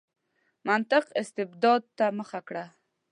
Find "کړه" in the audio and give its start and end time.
2.47-2.65